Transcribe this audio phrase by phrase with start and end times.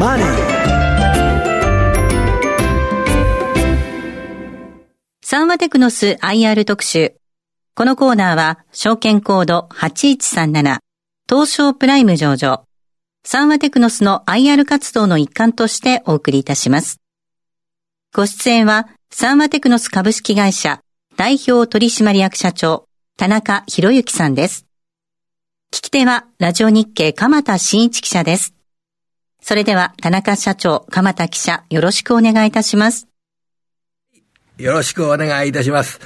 [0.00, 0.26] マネー」
[5.22, 7.16] サンワテクノス IR 特集。
[7.74, 10.78] このコーナーは、証券コード8137、
[11.28, 12.64] 東証プライム上場。
[13.24, 16.98] サンワテクノスの IR 活動の一環としてお送りいたします。
[18.14, 20.80] ご出演は、サンワテクノス株式会社
[21.16, 22.86] 代表取締役社長、
[23.18, 24.64] 田中博之さんです。
[25.70, 28.54] 聞き手は、ラジオ日経鎌田新一記者です。
[29.40, 33.10] それでは、田中社長、鎌田記者、よろしくお願いいたします。
[34.60, 36.00] よろしくお願いいたします。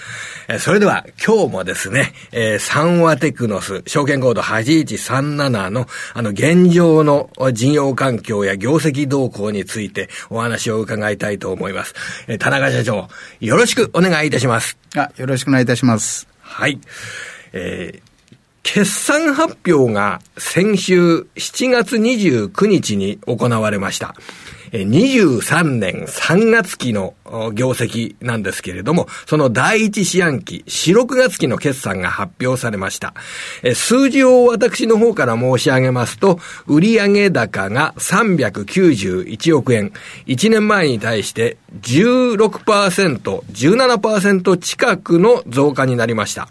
[0.61, 11.95] それでは今日もですね、えー、サンワテクノス、証券コード8137のあの現状の事業環境や業績動向についてお話を伺いたいと思います。
[12.29, 13.09] えー、田中社長、
[13.41, 14.79] よろしくお願いいたします。
[14.95, 16.29] あ、よろしくお願いいたします。
[16.41, 16.79] はい。
[17.53, 18.14] えー
[18.65, 24.17] 決算発表が先週7月29日に行われました。
[24.73, 27.15] 23年3月期の
[27.55, 33.15] 業績なんですけれども、その第一四半期、4、6月期の決算が発表されました。
[33.75, 39.93] 数字を私の方から申し上げますと、売上高が391億円、
[40.27, 46.49] 1年前に対して16%、17%近くの増加になりました。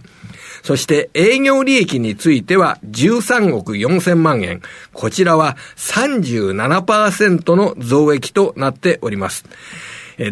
[0.63, 4.61] そして営業利益については13億4000万円。
[4.93, 9.43] こちらは37%の増益となっております。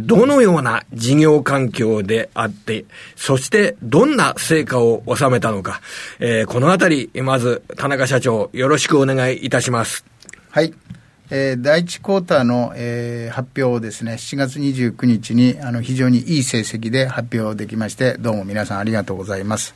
[0.01, 5.81] どのような事業環境であって、そしてどんな成果を収めたのか、
[6.19, 10.05] えー、このあたり、まず田中社長、よろしくお願いいたします。
[10.49, 10.73] はい。
[11.33, 19.73] えー、第1クォーターの、えー、発表をですね、7月29日にあの非常にいい成績で発表できまして、どうも皆さんありがとうございます。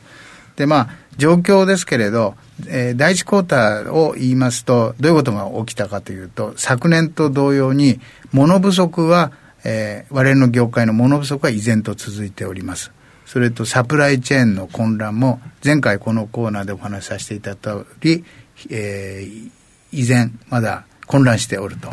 [0.56, 2.36] で、まあ、状況ですけれど、
[2.68, 8.00] えー、第一クォーターを言いますと、どういうことが起きたかというと、昨年と同様に、
[8.32, 9.32] 物不足は、
[9.64, 12.92] えー、我々の業界の物不足は依然と続いております。
[13.26, 18.24] それとサプライチェーンの混乱も、前回このコーナーでお話しさせていただいた通り、
[18.70, 19.52] えー、
[19.92, 21.90] 依然まだ混乱しておると。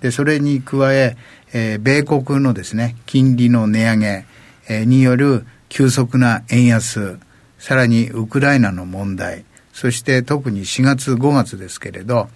[0.00, 1.16] で、それに加え、
[1.52, 4.26] えー、米国のですね、金利の値上げ、
[4.68, 7.18] えー、による急速な円安、
[7.64, 12.28] さらにウクライナの問題、そして特に4月5月ですけれど、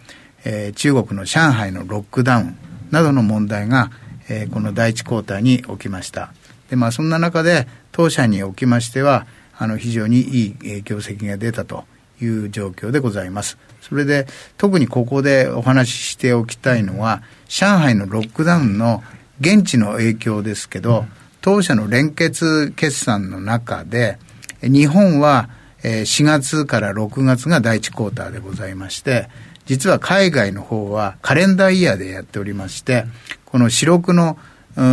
[0.47, 2.57] えー、中国の上海のロックダウン
[2.91, 3.91] などの問題が、
[4.31, 6.33] えー、この第一クォーターに起きました。
[6.71, 9.27] で、まあそんな中で当社におきましては、
[9.59, 11.85] あの非常にいい業績が出たと
[12.23, 13.59] いう状況でございます。
[13.83, 19.03] それで特にここでお話ししておきたいのは、上海のロックダウンの
[19.43, 21.05] 現地の影響ですけど、
[21.43, 24.17] 当社の連結決算の中で、
[24.63, 25.51] 日本は
[25.83, 29.29] 4月から6月が第1クォーターでございまして、
[29.67, 33.05] 実は海外の方はカレンダーイヤーでやっておりまして、
[33.45, 34.39] この四六の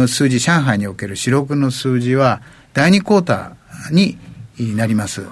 [0.08, 2.42] 数字、上海における四六の数字は
[2.74, 4.18] 第2クォーターに
[4.76, 5.24] なります。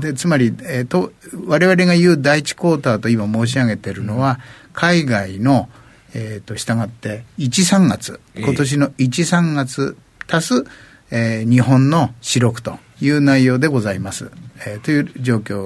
[0.00, 1.12] で、つまり、えー、と、
[1.46, 4.40] 我々が言う第1クォーターと今申し上げているのは、
[4.72, 5.68] 海外の、
[6.14, 9.96] えっ、ー、と、従って、1、3月、今年の1、3月
[10.28, 10.64] 足す、
[11.10, 14.30] えー、日本の四六という内容でございます。
[14.66, 15.58] えー、という状況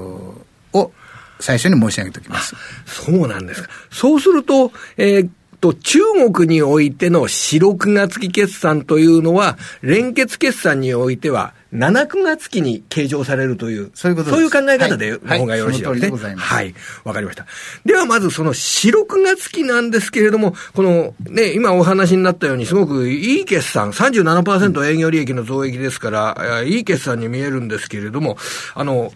[0.73, 0.93] を
[1.39, 2.55] 最初に申し上げておきます。
[2.87, 3.69] そうなんですか。
[3.91, 5.99] そうすると、えー、と、中
[6.33, 16.35] 国においての4、6月期決算というのは、連結決算においては、7、9月期に計上されるという、そういうことそういう考え方で、の方がよろしいですね。
[16.37, 16.75] はい。
[17.05, 17.47] わ、かりました。
[17.85, 28.37] では、まずその4、6月期なんですけれども、この、ね、今お話になったように、すごくいい決算、37%営業利益の増益ですから、いい決算に見えるんですけれども、
[28.75, 29.13] あの、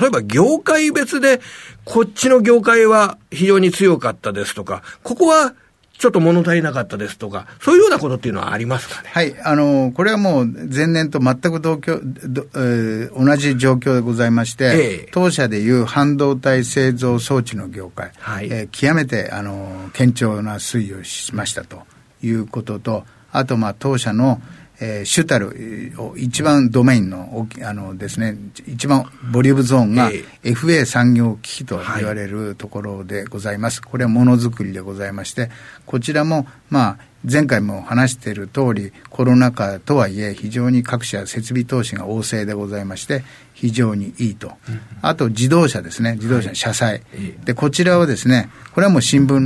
[0.00, 1.40] 例えば業界別で、
[1.84, 5.54] こっちの業界は非常に強かったですとか、ここは
[5.96, 9.10] ちょっと物足りなかったですとか、そういうようなことっていうのはありますかね？
[9.12, 9.34] はい。
[9.42, 21.82] あの、これはもう前年と全く同居、えー、同じ状況でございまして、えー、当社でいう半導体製造装置の業界、はい、えー、極めて、あの、堅調な推移をしましたと
[22.22, 24.42] いうことと、あと、まあ、当社の、
[24.80, 28.36] えー、主たる一番ドメインのあのですね
[28.66, 30.10] 一番ボリュームゾーンが
[30.42, 35.50] FA 産業機器と言われるところでございます、これはものづくりでございまして
[35.86, 36.98] こちらもまあ
[37.30, 43.24] 前回も話している通り、コロナ禍とはいえ、非常に各社設備投資が旺盛でございまして、
[43.54, 44.52] 非常にいいと。
[45.00, 47.02] あと、自動車ですね、自動車の車載。
[47.44, 49.38] で、こちらはですね、これはもう新聞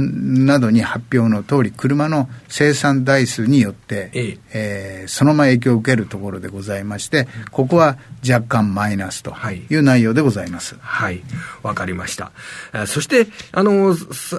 [0.45, 9.35] などに発表の通り、車の生産台数によって、ええー、そのまま影響を受けるところでございまして、ここは若干マイナスと
[9.71, 10.77] いう内容でございます。
[10.81, 11.21] はい、
[11.63, 12.33] わ、はい、かりました。
[12.87, 13.95] そして、あの、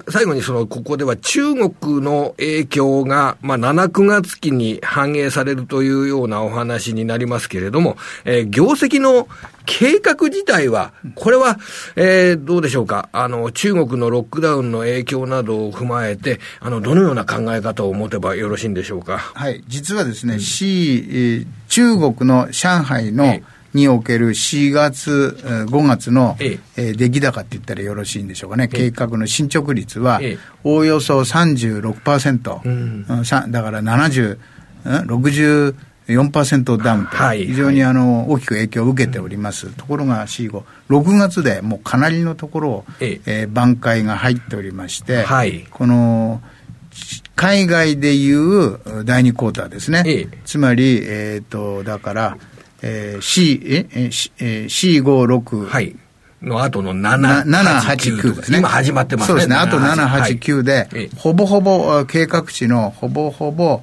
[0.10, 9.28] 最後にその、ここでは中国の影響が、まあ、7、9月期に反映されるというようなお話になりますけれども、えー、業績の
[9.66, 11.60] 計画自体は、これは、
[11.96, 13.10] えー、どうでしょうか？
[13.12, 19.18] あの、中国のロックダウンの影響などを踏まえて、あの、どのような考え方を持てばよろしいんでしょうか？
[19.18, 19.64] はい。
[19.68, 26.94] 実はですね、うん、C、えー、中国の上海の、えーにおける4月、5月の、ええ。
[26.94, 30.22] 出来高って言ったらよろしいんでしょうかね、計画の進捗率は、
[30.64, 33.06] おおよそ36%、うん、
[33.52, 34.38] だから70、
[34.86, 35.76] 60、
[36.08, 43.48] 4%ダウンと、非常にあの大きく影響を受けております、ところが C5、6月でもうかなりのところを、ええ。
[43.52, 46.42] 挽回が入っておりまして、はい、この
[47.36, 52.38] 海外でいう第2クォーターですね、ええ、つまり、えーと、だから、
[52.82, 55.96] えー、C、ええ C56、はい、
[56.42, 58.60] の後の7、7 8、9ですね。
[58.60, 59.28] 今始まってますね。
[59.28, 59.56] そうですね。
[59.56, 63.82] あと7、8、9で、はい、ほぼほぼ計画値のほぼほぼ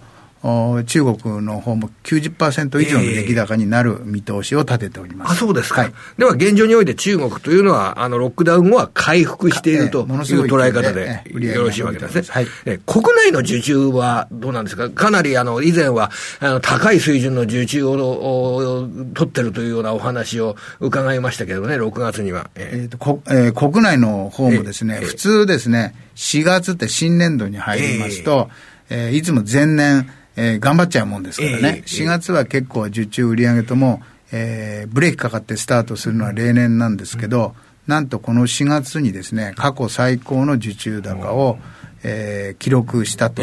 [0.86, 5.32] 中国の方も90%以上の出来高になる見通しを立てております。
[5.32, 5.82] あ、そうですか。
[5.82, 11.22] はい、では、現状において中国というのは、あの、ロックダウン後は回復しているという捉え方で
[11.54, 12.22] よろしいわけですね。
[12.28, 12.46] はい、
[12.86, 14.90] 国内の受注はどうなんですか？
[14.90, 16.10] かなり、あの、以前は、
[16.40, 22.50] あの、高い水準の受注を取ってるというようなお話を伺いましたけどね、6月には。
[22.54, 28.48] えー、とこえー、国内の方もですね、普通ですね、4月って新年度に入りますと、
[28.90, 34.02] えー、いつも前年、えー、頑張っちゃうもんですからね、えー、4月は結構受注売上とも、
[34.32, 37.54] えー、ブレーキかかってスタートするのは例年なんですけど、
[37.86, 41.58] うん、なんとこの4月にですね、過去最高の受注高を、
[42.02, 43.42] えー、記録したと。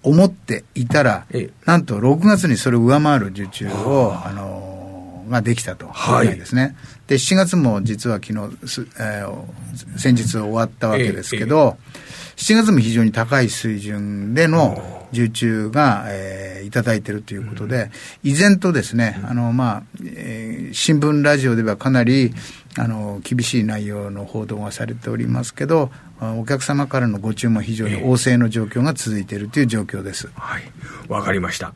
[0.00, 1.26] 思っていたら、
[1.66, 4.32] なんと6月にそれを上回る受注を、あ。
[4.32, 6.76] のー、ができたと、はい、ですね。
[7.06, 8.38] で、7月も実は昨日、
[8.98, 11.76] えー、先日終わったわけですけど、
[12.36, 17.90] 7月も非常に高い水準での受注が、えー、いただいているということで、
[18.22, 22.32] 依然とですね、あの、まあ、えー、新聞、ラジオではかなり、
[22.76, 25.90] あの、厳しい内容の報道がされておりますけど、
[26.20, 30.28] お客様からのご注文非常に旺盛の状況が続いているという状況です。
[30.34, 30.62] はい。
[31.08, 31.74] わかりました。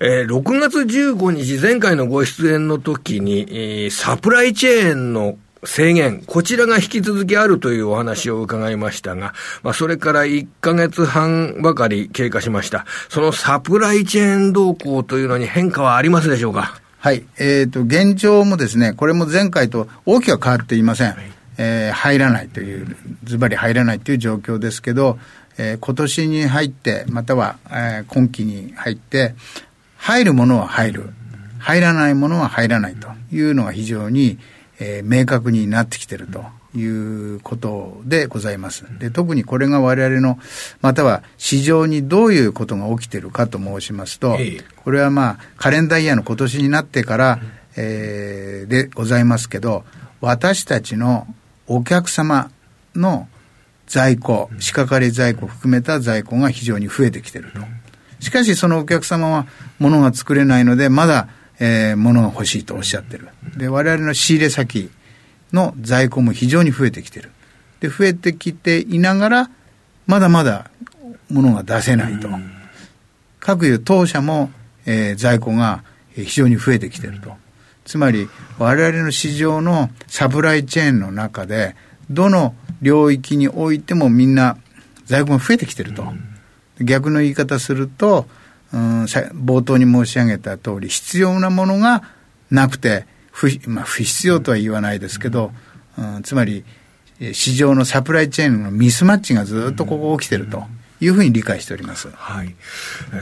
[0.00, 12.86] えー、6月15日、前回のご出演の時に、えー、サプライチェーンの制限、こちらが引き続きあるというお話を伺いましたが、まあ、それから1ヶ月半ばかり経過しました。
[13.08, 16.80] そのサプライチェーン動向というのに変化はありますでしょうか？
[16.98, 17.24] はい。
[17.38, 21.12] えっ、ー、と、現状もですね、これも前回と大きくは変わっていません。
[21.12, 25.18] はい、えー、入らないという、ズバリ入らないという状況ですけど、
[25.56, 29.34] えー、今年に入って、または、えー、今期に入って、
[29.96, 31.10] 入るものは入る。
[31.58, 34.38] 入らないものは入らないというのが非常に、
[34.80, 36.44] えー、明確になってきてると
[36.76, 36.84] い
[37.36, 38.84] うことでございます。
[38.98, 40.38] で、特にこれが我々の、
[40.80, 44.38] または市場にどういうことが起きてるかと申しますと、
[44.82, 47.40] これはまあ、カレンダーイヤーの今年になってから、
[47.76, 49.84] えー、でございますけど、
[50.20, 51.26] 私たちの
[51.66, 52.50] お客様
[52.96, 53.28] の
[53.86, 57.60] 在庫、仕掛かり在庫含めた在庫が非常に増えてきてると。
[58.20, 59.46] しかしそのお客様は
[59.78, 61.28] 物が作れないので、まだ
[61.60, 63.28] えー、物が欲しいとおっしゃってる。
[63.56, 64.90] で、我々の仕入れ先
[65.52, 67.30] の在庫も非常に増えてきてる。
[67.80, 69.50] で、増えてきていながら、
[70.06, 70.70] まだまだ
[71.28, 72.28] 物が出せないと。
[73.38, 74.50] 各いう当社も、
[74.86, 77.34] えー、在庫が非常に増えてきてると。
[77.84, 81.76] つまり、我々の市場のサプライチェーンの中で、
[82.10, 84.56] どの領域においてもみんな
[85.04, 86.04] 在庫が増えてきてると。
[86.80, 88.26] 逆の言い方すると、
[88.72, 92.02] うん、冒頭に申し上げた通り、必要なものが
[92.50, 95.52] なくて、不,、まあ、不必要とは言わないですけど、
[95.98, 96.64] うん、つまり、
[97.32, 100.64] 市場のサプライチェーンのミスマッチがずっとここ起きてると。
[101.00, 102.08] いうふうに理解しております。
[102.14, 102.54] はい。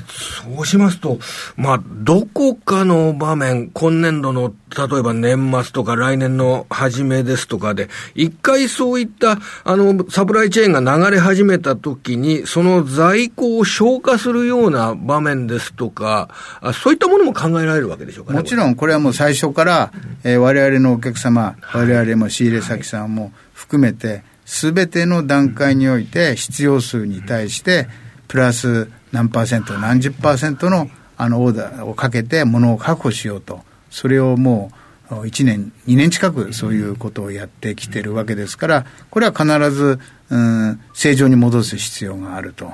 [0.08, 1.18] そうしますと、
[1.56, 16.28] まあ、どこかの場面、今年度の、例えば年末とか来年の初めですとかで、一回そういった、あの、サプライチェーンが流れ始めた時に、その在庫を消化するような場面ですとか、
[16.60, 19.92] あそういったものも考えられるわけでしょうか、ね、もちろん、これはもう最初から、
[20.24, 27.86] えー、我々のお客様、我々も仕入れ先さんも含めて、すべての段階において必要数に対して
[28.28, 30.88] プラス何パーセント、何十パーセントの
[31.18, 34.72] あのオーダーをかけて物を確保しようと、それをも
[35.10, 40.00] う1年、2年近くそういうことをやってきてるわけですから、これは必ず、
[40.30, 42.72] うん、正常に戻す必要があると。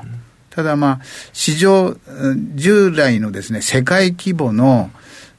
[0.50, 1.00] ただまあ、
[1.32, 1.96] 市場、
[2.54, 4.90] 従来のですね、世界規模の、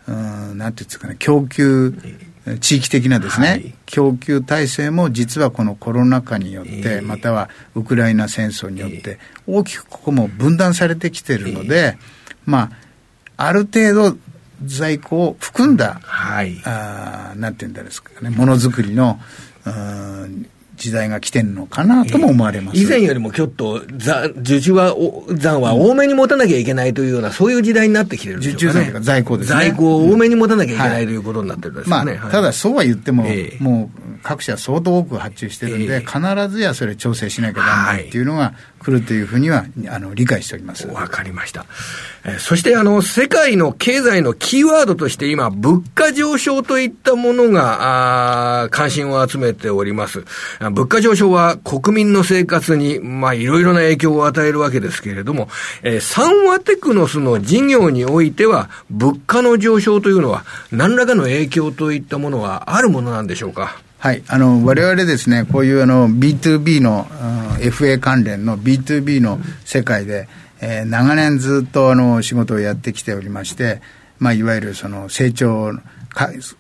[0.08, 1.94] うん、なんていうんですかね、供給、
[2.60, 11.98] 地域的なですね、はい、供給体制も実はこのコロナ禍によって、またはウクライナ戦争によって、大きくここも分断されてきているので、
[12.46, 12.72] ま
[13.38, 14.18] あ、ある程度
[14.64, 19.20] 在庫を含んだ、はい、あなんていうんですかね、ものづくりの、
[19.66, 23.82] うん時代が来てるのかなとも思われます、以前よりもちょっと、
[24.38, 24.96] 受注は、
[25.32, 29.60] 残は多めに持たなきゃいけないというような、そういう時代になってきてるんでしょうか、ね、受注在庫ですね。
[29.60, 31.90] 在庫を多めに持たなきゃいけないということになってるんですね。
[31.90, 40.88] まあ、ただそうは言っても、えー、もう各社相当多く発注してるんで、えー、必ずやそれ調整しなきゃダメないっていうのが来るというふうには、あの、理解しております。
[40.88, 41.66] わかりました。
[42.24, 50.24] えー、そして、あの、世界の経済のキーワードとして今、物価上昇といったものが、あ関心を集めております。
[50.60, 55.50] 物価上昇は国民の生活に、まあ、いろいろな影響を与えるわけですけれども、
[55.84, 63.78] えー、サンワテクノスの事業においては、物価の上昇というのは、何らかの影響といったものはあるものなんでしょうか？
[64.06, 70.28] はい、あの我々ですね、こういうあの B2B の、うん、FA 関連の B2B の世界で、
[70.62, 73.82] えー、長年ずっとあの仕事をやってきておりまして、
[74.20, 75.72] まあ、いわゆるその成長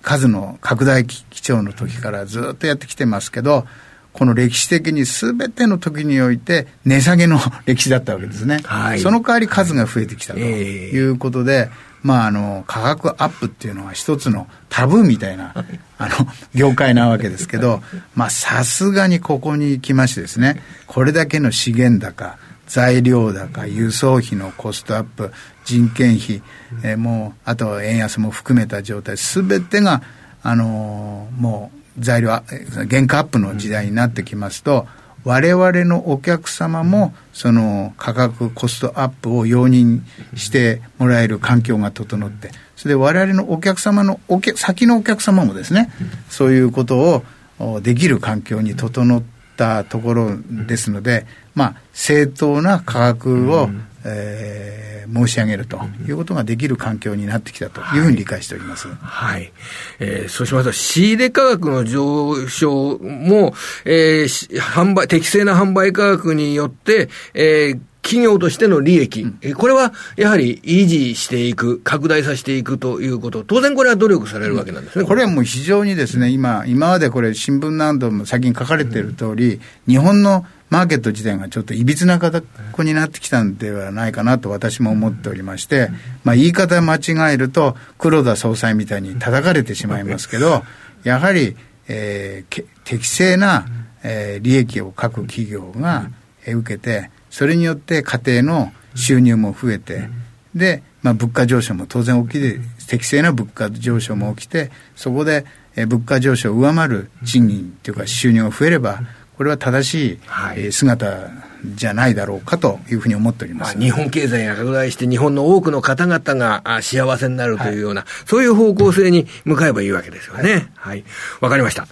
[0.01, 3.67] 数の拡大基調の時からずっとやってきてますけど、
[4.11, 7.37] この歴史的にすべての時において値下げの
[7.67, 8.57] 歴史だったわけですね。
[8.63, 11.69] はい、その代わり数が増えてきたということで、
[12.05, 15.55] まあ、あの、価格アップっていうのは一つのタブーみたいな、
[15.97, 16.09] あの、
[16.53, 17.81] 業界なわけですけど、
[18.13, 25.31] まあ、さすがにここに来ましてですね、これだけの資源高、材料高、輸送費のコストアップ、
[25.65, 26.43] 人件費、
[26.83, 30.03] えー、もう、あとは円安も含めた状態、すべてが、
[30.43, 34.87] あのー、もう、材料、原価アップの時代になってきますと、
[35.25, 40.01] 我々のお客様もその価格コストアップを容認
[40.35, 45.89] してもらえる環境が整ってそれで我々のお客様のお客先のお客様もですね
[46.29, 47.23] そういうこと
[47.59, 49.23] をできる環境に整っ
[49.57, 53.69] たところですのでまあ正当な価格を、
[54.03, 58.87] えー、申し上げるということができる環境になってきたというふうに理解しております。
[58.87, 58.95] はい。
[59.01, 59.53] はい、
[59.99, 63.53] えー、そうしますと、仕入れ価格の上昇も、
[63.85, 75.05] えー、販売、適正な販売価格によって、えー、企業としての利益、うん、これはやはり維持していく、拡大させていくということ、当然これは努力されるわけなんですね。
[75.05, 82.43] これはもう非常にですね、今、今までこれ新聞なども先に書かれている通り、うん、日本のマーケット自体がちょっといびつな形
[82.79, 85.89] になってきたんではないかなと私も思っておりまして、
[86.23, 90.63] まあ、言い方間違えると黒田総裁みたいに叩かれてしまいますけど、
[91.03, 91.55] やはり、
[91.87, 93.65] えー、適正な、
[94.03, 96.09] えー、利益を各企業が、
[96.45, 100.09] えー、受けて、それによって家庭の収入も増えて、
[100.55, 105.45] で、まあ、物価上昇も当然起きて、適正な物価上昇も起きて、そこで、
[105.75, 109.01] え物価上昇を上回る賃金というか収入が増えれば、
[109.37, 111.29] これは正しい、はい、姿
[111.73, 120.71] じゃないだろうかというふうに思っております、日本経済が拡大して、日本の多くの方々が幸せになるというような、はい、そういう方向性に向かえばいいわけですよね。
[120.75, 121.03] はい。
[121.41, 121.87] わ、はい、かりました。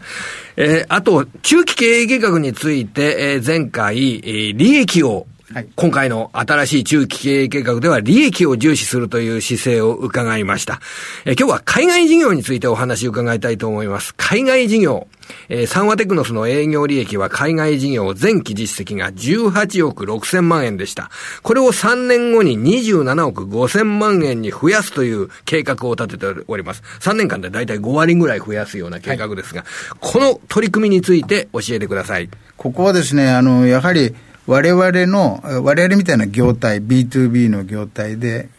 [0.56, 10.82] えー、あと、中期経営計画について、えー、前回、えー、利益をはい、今回の新しい中期経営計画では利益を重視するという姿勢を伺いました。
[11.26, 14.16] え今日は海外事業についてお話を伺いたいと思います。
[14.18, 15.08] 海外事業。
[15.50, 21.12] えー、サンワテクノスの営業利益は海外事業前期実績が18億6千万円でした。
[21.44, 26.82] これを3年後に27億5千万円に増やすという計画を立てております。
[27.00, 32.28] 3年間でだいたい5割ぐらい増やすような計画ですが、はい、この取り組みについて教えてください。
[32.58, 38.50] ここはですね、あの、やはり、我々の、我々みたいな業態、B2B の業態で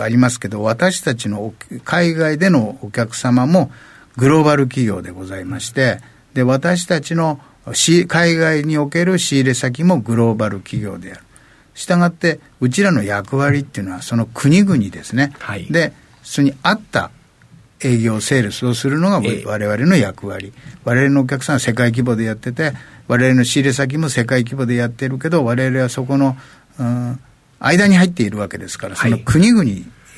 [0.00, 1.52] ありますけど、私たちの
[1.84, 3.70] 海外でのお客様も
[4.16, 6.00] グローバル企業でございまして、
[6.32, 7.40] で、私たちの
[8.08, 11.20] 海外における仕入れ先もグローバル企業である。
[11.74, 15.32] したがって、うちらの役割っていうのは、その国々ですね。
[15.38, 17.10] はい、で、それに合った
[17.80, 20.54] 営業、セールスをするのが我々の役割。
[20.84, 22.72] 我々のお客さんは世界規模でやってて、
[23.08, 26.36] 我々の仕入れ先も世界規模でやってるけど、我々はそこの、
[26.78, 27.20] うん、
[27.60, 29.64] 間に入っているわけですから、その国々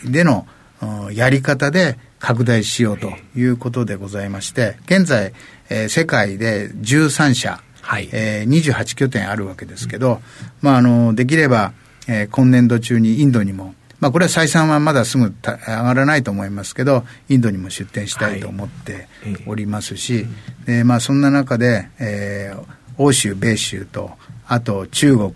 [0.05, 0.47] での、
[0.83, 5.33] うん、やり方で拡大しようということでございまして、現在、
[5.69, 8.09] えー、世界で13社、はい。
[8.13, 10.21] えー、28拠点あるわけですけど、
[10.61, 11.73] まあ、あのできれば、
[12.07, 19.09] えー、今年度中にインドにもまあ、これは採算はまだすぐ上がらないと思いますけど、インドにも出店したいと思って
[19.47, 20.27] おりますし、はい、
[20.67, 22.65] でまあ、そんな中で、えー、
[22.99, 24.11] 欧州、米州と、
[24.47, 25.33] あと中国、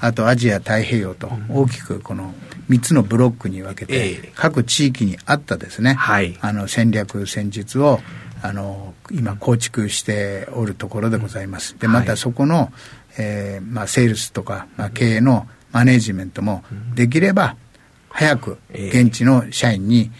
[0.00, 2.34] あとアジア太平洋と大きくこの
[2.68, 8.00] 3つのブロックに分けて、各地域に合ったですね、はい、あの戦略、戦術を
[8.42, 11.78] あの今構築しておるところでございます。
[11.78, 12.72] で、またそこの、
[13.18, 17.56] えーまあ、セールスとか、まあ、経営のマネジメントもできれば
[18.08, 20.10] 早く現地の社員に、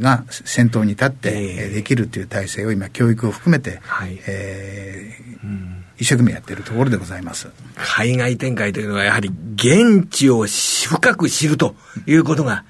[0.00, 7.48] が先頭に立ってできるという体制を今教育を含めて、はい、えー、うん一生懸命やっているところでございます。
[7.76, 11.76] 海外展開というのはやはり現地を深く知ると
[12.06, 12.64] いうことが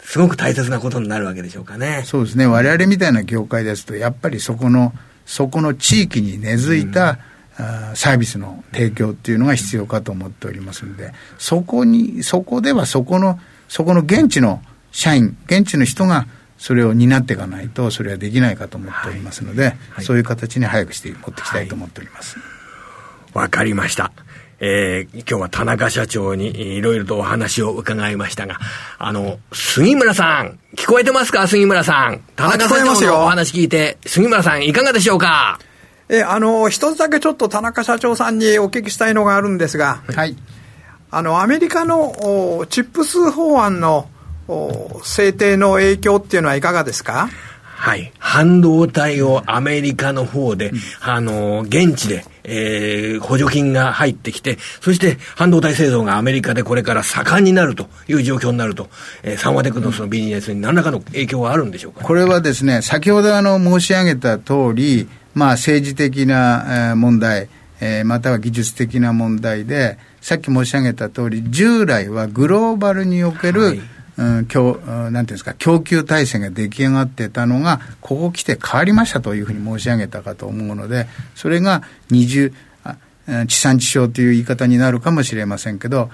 [0.00, 2.02] すごく大切なことになるわけでしょうかね。
[2.06, 2.46] そうですね。
[2.46, 4.94] 我々みたいな業界ですと、やっぱりそこの、
[5.26, 7.18] そこの地域に根付いた、
[7.58, 13.38] うん、サービスの提供っていうのが必要かと思っておりますので、そこに、そこではそこの、
[13.68, 14.62] そこの現地の
[14.92, 16.26] 社員、現地の人が
[16.58, 22.38] それを担っていかないと、それはできないかと思っておりますので、はいはい、そういう形に早くして持っていきたいと思っております。
[22.38, 22.48] はい
[23.34, 24.10] わかりました。
[24.58, 28.58] えー、今日は田中社長にいろいろとお話を伺いましたが、
[28.98, 31.46] あの、杉村さん、聞こえてますか？
[31.46, 32.22] 杉村さん。
[32.36, 35.60] 田中社長のお話聞いて、杉村さんいかがでしょうか？
[36.08, 40.34] え、あの、一つだけちょっと田中社長さんにお聞きしたいのがあるんですが、はい。
[41.10, 44.08] あの、アメリカのチップス法案の
[45.04, 47.28] 制定の影響っていうのはいかがですか？
[47.62, 48.12] はい。
[48.18, 58.88] 半導体をアメリカの方で、うん、あの、現地で、えー、補助金が入ってきて、そして半導体製造がアメリカでこれから盛んになるという状況になると、
[59.22, 67.48] えー、サンワテクノスのビジネスに何らかの影響はあるんでしょうか、これはですね、先ほどあの申し上げた通り、まあ政治的な問題、
[67.80, 73.80] えー、または技術的な問題で、さっき申し上げた通り、従来はグローバルにおける、はい
[74.18, 81.06] うん、供なんていうんですか、供給体制が出来上がってたのが、ここ来て変わりましたというふうに申し上げたかと思うので、
[81.36, 82.52] それが二重、
[83.46, 86.10] 地産地消という言い方になるかもしれませんけど、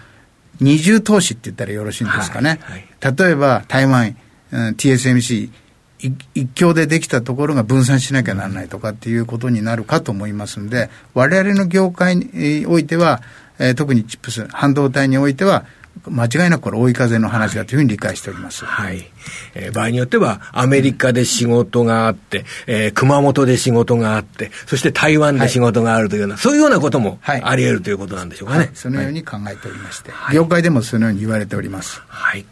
[0.61, 2.61] 二重投資って言ったらよろしいんですかね。
[2.63, 4.17] はいはい、例えば、台湾、
[4.53, 5.51] うん、TSMC、
[5.99, 13.23] 一強でできたところが分散しなきゃならないとかっていうことになるかと思いますんで、我々の業界においては、
[13.59, 15.65] えー、特にチップス、半導体においては、
[16.07, 18.65] 間違いなくこれ追い風の話だというふうに理解しております。
[18.65, 19.11] はい。
[19.55, 28.59] えー、場合によっては、アメリカで仕事があって、えー、熊本で仕事があって、そして台湾で仕事があるというような、はい、そういうようなこともあり得るということなんでしょうかね。
[28.61, 32.03] はい、そのように考えておりまして、はい、業界でもそのように言われております。
[32.09, 32.45] はい。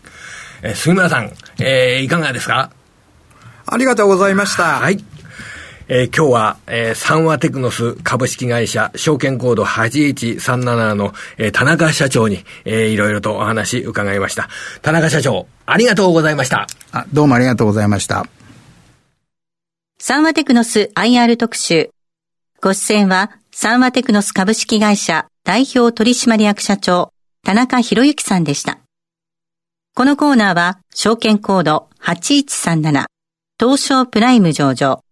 [0.62, 2.70] えー、杉村さん、えー、いかがですか？
[3.66, 4.80] ありがとうございました。
[4.80, 5.04] はい。
[5.94, 14.48] えー、今日は、えー、三和テクノス株式会社証券コード8137の、えー、田中社長に、えー、いろいろとお話伺いました。
[14.80, 16.66] 田中社長、ありがとうございました。
[16.92, 18.26] あ、どうもありがとうございました。
[19.98, 21.90] 三和テクノス IR 特集。
[22.62, 27.12] ご出演は、三和テクノス株式会社代表取締役社長、
[27.44, 28.78] 田中博之さんでした。
[29.94, 33.04] このコーナーは、証券コード8137、
[33.60, 35.02] 東証プライム上場。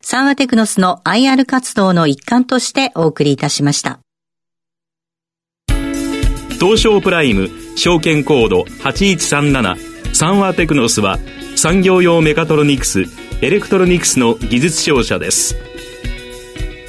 [0.00, 4.00] サンワテクノスの IR 活動の一環としてお送りいたしました。
[6.60, 11.18] 東証プライム証券コード8137サンワテクノスは
[11.56, 13.04] 産業用メカトロニクス
[13.42, 15.56] エレクトロニクスの技術商社です。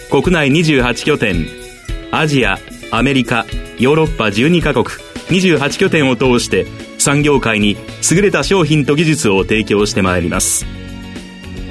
[0.10, 1.46] 国内28拠点
[2.12, 2.58] アジア
[2.92, 3.46] アメリカ
[3.78, 6.66] ヨーロッパ12カ国28拠点を通して
[6.98, 7.78] 産業界に
[8.10, 10.66] 優れた商品と技術を提供してまいります。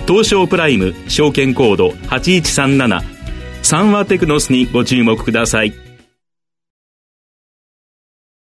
[0.09, 3.03] 東証プライム証券コード8137
[3.63, 5.88] サンワテクノスにご注目ください。